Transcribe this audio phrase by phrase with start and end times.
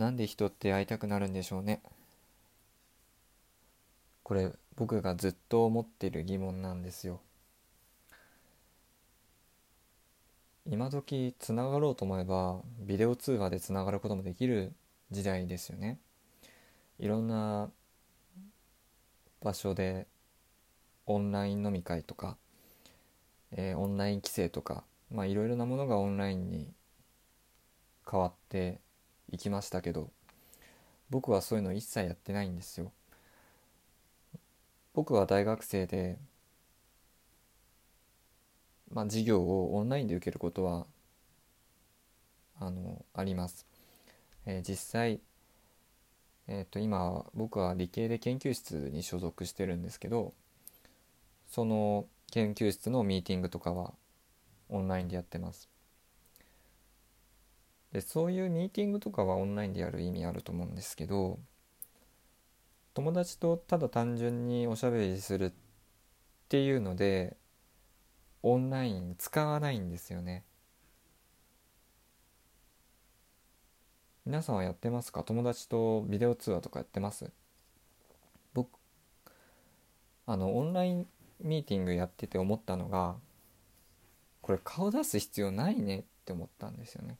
[0.00, 1.82] なんで人って会いたくなるんでしょうね。
[4.22, 7.20] これ僕がずっと思ってる疑問なんですよ。
[10.64, 14.72] 今時つながろうと思えばビデオ通話でつながることもできる
[15.10, 15.98] 時代ですよね。
[16.98, 17.70] いろんな
[19.42, 20.06] 場所で
[21.04, 22.38] オンライン飲み会とか、
[23.52, 26.72] えー、オンライン規制とかまあいろいろなものがオンラインに
[28.10, 28.80] 変わって
[29.30, 30.10] いきましたけど
[31.10, 32.92] 僕はそういうの一切やってないんですよ。
[34.94, 36.18] 僕は大学生で
[38.92, 40.86] まあ授業をオンラインで受けることは
[42.58, 43.66] あのあります、
[44.46, 45.20] えー、実際
[46.52, 50.34] えー、と今僕は理系で研究室に所属してるんですけど
[51.46, 53.92] その研究室のミーティングとかは
[54.68, 55.68] オンラインでやってます。
[57.92, 61.38] でそういうミーティングとかはオンラインでやる意味あると思うんですけど
[62.94, 65.52] 友達とただ単純におしゃべりするっ
[66.48, 67.36] ていうので
[68.42, 70.44] オンライン使わないんですよね。
[74.24, 75.24] 皆さんはやってますか？
[75.24, 77.30] 友達とビデオ通話とかやってます？
[78.54, 78.68] 僕
[80.26, 81.06] あのオンライン
[81.40, 83.16] ミーティングやってて思ったのが
[84.40, 87.18] これ顔出す必要ないねって思ったんですよね。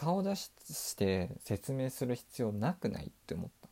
[0.00, 0.50] 顔出し
[0.96, 3.68] て説明する必要なくないって思った。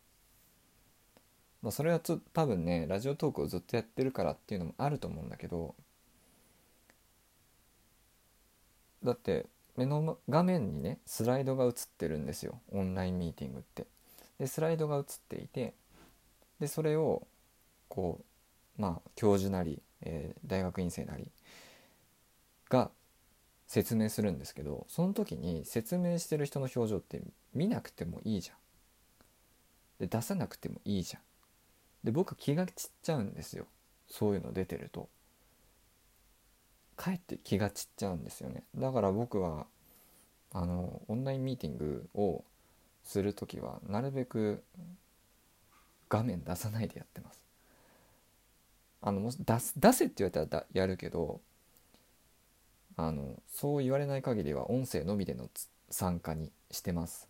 [1.62, 5.74] まあそれはつ多分ねラジオトークをずっとやってるからっていうのもあると思うんだけど
[9.02, 12.60] だって目の画面にねスライドが映ってるんですよ。
[12.72, 13.86] オンラインミーティングって。
[14.38, 15.72] でスライドが映っていて
[16.60, 17.26] でそれを
[17.88, 18.20] こ
[18.78, 21.30] うまあ教授なり、えー、大学院生なり
[22.68, 22.90] が
[23.68, 27.22] 説明するんですけどその時に説明してる人の表情って
[27.54, 28.56] 見なくてもいいじゃん。
[30.00, 31.22] で出さなくてもいいじゃん。
[32.02, 33.66] で僕気が散っちゃうんですよ。
[34.08, 35.08] そういうの出てると。
[36.96, 38.64] かえって気が散っちゃうんですよね。
[38.74, 39.66] だから僕は
[40.52, 42.42] あのオンラインミーティングを
[43.04, 44.62] する時はなるべく
[46.08, 47.44] 画面出さないでやってます。
[49.02, 51.40] あのもし出す出せって言われたらやるけど
[52.98, 55.48] あのそう言われない限りは音声のみでの
[55.88, 57.28] 参加にしてます。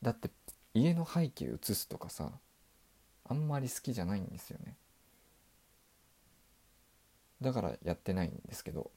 [0.00, 0.30] だって
[0.72, 2.30] 家の背景映すとかさ
[3.28, 4.74] あんまり好きじゃないんですよね。
[7.42, 8.90] だからやってないんですけど。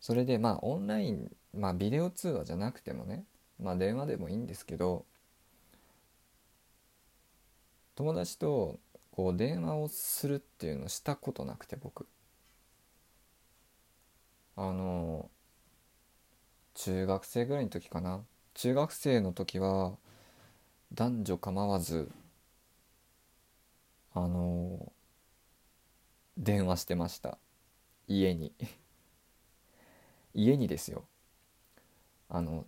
[0.00, 3.24] それでまあオンラインまあビデオ通話じゃなくてもね
[3.60, 5.04] まあ電話でもいいんですけど
[7.96, 8.78] 友達と
[9.10, 12.06] こう電話をするっていうのをしたことなくて僕。
[14.56, 15.30] あの
[16.74, 18.24] 中学生ぐらいの時かな。
[18.54, 19.96] 中学生の時は
[20.94, 22.10] 男女構わず
[24.14, 24.92] あの
[26.38, 27.38] 電話してました。
[28.08, 28.52] 家に。
[30.34, 31.04] 家にですよ。
[32.28, 32.64] あの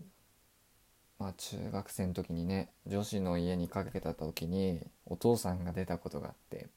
[1.18, 6.68] まあ中学生の時にね女子の家にかけた時にお父さんが出たことがあって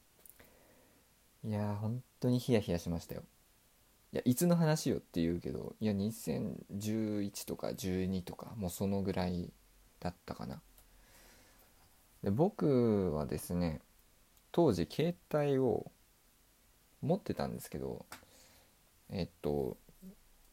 [1.44, 3.24] いやー本当にヒヤヒヤしましたよ。
[4.14, 9.52] いやいつの話よって言うけどいや2011とか12とかもうそのぐらい
[10.00, 10.62] だったかな。
[12.24, 13.82] で僕はですね
[14.52, 15.92] 当時携帯を
[17.02, 18.06] 持ってたんですけど
[19.10, 19.78] えっと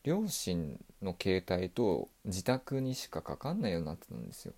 [0.04, 4.54] 両親の携帯と自宅にしかかかんないようになってたんですよ。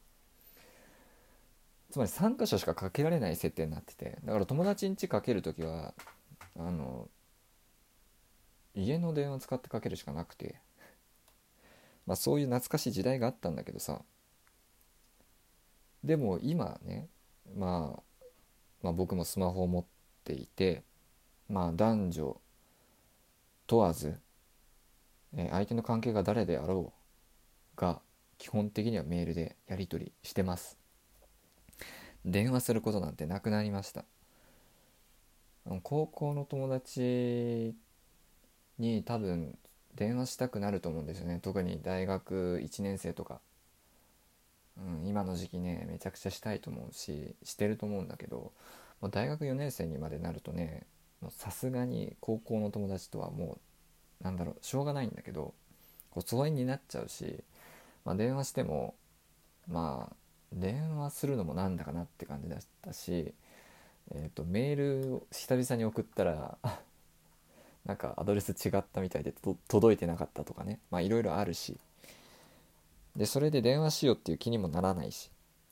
[1.91, 5.93] つまり3箇所しかかけられない設定になっててだから友達ん家かける時は
[6.57, 7.09] あの
[8.75, 10.61] 家の電話使ってかけるしかなくて。
[12.07, 14.03] まあそういう懐かしい時代があったんだけどさ。
[16.03, 17.09] でも今ね、
[17.55, 18.25] まあ、
[18.83, 19.85] まあ僕もスマホを持っ
[20.25, 20.83] ていて
[21.49, 22.41] まあ男女
[23.67, 24.19] 問わず、
[25.37, 26.93] えー、相手の関係が誰であろ
[27.77, 28.01] うが
[28.39, 30.79] 基本的にはメールでやり取りしてます。
[32.25, 34.05] 電話することなんてなくなりました。
[35.83, 37.75] 高校の友達
[38.81, 39.57] に多分
[39.95, 41.41] 電話したくなると思うんですよね。
[41.43, 43.41] 特に大学1年生とか、
[44.79, 48.53] うん、今の時期ねめちゃくちゃしたいと思うししてると思うんだけど
[49.01, 50.87] もう大学4年生にまでなるとね
[51.29, 53.59] さすがに高校の友達とはも
[54.21, 55.55] うなんだろうしょうがないんだけど
[56.11, 57.43] こう疎遠になっちゃうし、
[58.05, 58.95] まあ、電話しても
[59.69, 60.17] まあ
[60.53, 63.33] 電話するのもなんだかなって感じだったし、
[64.13, 66.59] えーと、メールを久々に送ったら
[67.85, 69.35] なんかアドレス違ったみたいで
[69.69, 70.81] 届いてなかったとかね。
[70.91, 71.79] まあいろいろあるし。
[73.17, 75.31] でそれで電話しようっていう気にもならないし。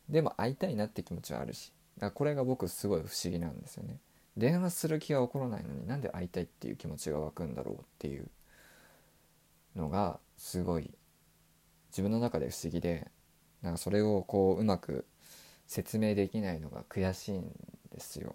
[0.09, 1.73] でも会いたいなって気持ちはあるし。
[1.97, 3.99] だからこれが僕すごい不思議なんですよね。
[4.37, 8.29] 電話する気が起こらないのになんで会いたいっていう気持ちが湧くんだろうっていう。
[9.79, 10.91] のがすごい
[11.91, 13.11] 自分の中で不思議で
[13.63, 15.07] なんかそれをこううまく
[15.67, 17.51] 説明できないのが悔しいん
[17.91, 18.35] ですよ。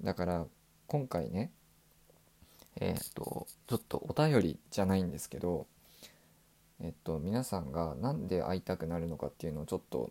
[0.00, 0.46] だから
[0.86, 1.50] 今回ね
[2.80, 5.66] えっ、とちょっとお便りじゃないんですけど
[6.80, 10.10] えっと皆さんが何で会いたくなるのかっていうのをちょっと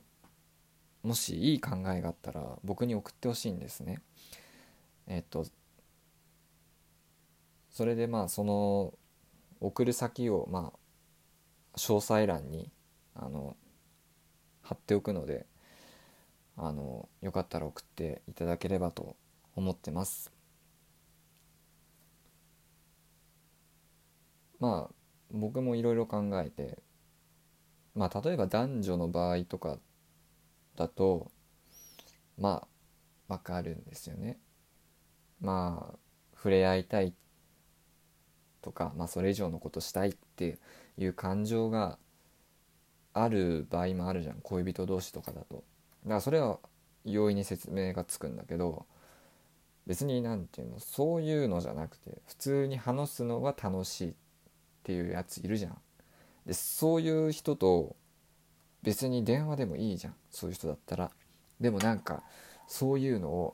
[1.03, 4.01] もしいい考えがあったら僕に送ってほしいんですね。
[5.07, 5.45] えっと
[7.69, 8.93] それでまあその
[9.61, 12.71] 送る先をまあ詳細欄に
[13.15, 13.55] あの
[14.61, 15.45] 貼っておくので
[16.57, 19.15] あのよかったら送っていただければと
[19.55, 20.36] 思ってます。
[24.59, 24.93] まあ
[25.31, 26.79] 僕もいろいろ考えて
[27.95, 29.77] まあ例えば男女の場合とか
[30.75, 31.31] だと
[32.37, 32.67] ま
[33.29, 34.39] あわかるんですよね。
[35.41, 35.97] まあ
[36.35, 37.13] 触れ合いたい
[38.61, 40.59] とか、まあ、それ以上のことしたいって
[40.97, 41.97] いう感情が
[43.13, 44.41] ある場合もあるじゃん。
[44.41, 45.55] 恋人同士とかだと。
[45.55, 46.59] だからそれは
[47.03, 48.85] 容易に説明がつくんだけど
[49.87, 54.09] 別に何て言うのそういうのじゃなくて普通に話すのが楽しい。
[54.11, 54.13] っ
[54.87, 55.77] ていうやついるじゃん。
[56.45, 57.97] でそういう人と
[58.83, 60.15] 別に電話でもいいじゃん。
[60.31, 61.11] そういう人だったら。
[61.59, 62.23] でもなんか
[62.67, 63.53] そういうのを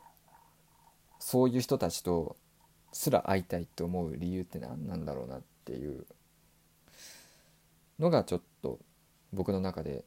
[1.18, 2.36] そういう人たちと
[2.92, 6.06] すら会いたいって思う理由って何なんだろうなっていう。
[8.00, 8.80] のがちょっと
[9.32, 10.06] 僕の中で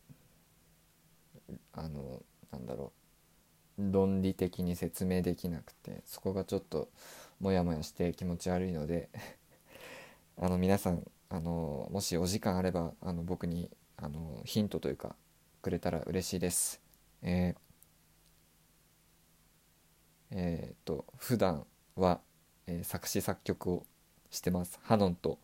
[1.73, 2.23] あの
[2.53, 2.93] なんだろ
[3.79, 3.93] う。
[3.93, 6.89] 論理的に説明できなくてそこがちょっと
[7.41, 9.11] モヤモヤして気持ち悪いので
[10.41, 15.17] あの皆さんあのもしお時間あればあの僕にあのヒントというか
[15.63, 16.81] くれたら嬉しいです。
[17.23, 17.67] えー
[20.31, 21.65] えー、と普段
[21.95, 22.21] は、
[22.67, 23.87] えー、作詞作曲を
[24.31, 25.39] してますハノンと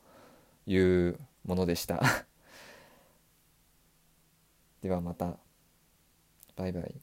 [0.67, 2.03] いうものでした
[4.83, 5.39] ではまた
[6.57, 6.95] バイバイ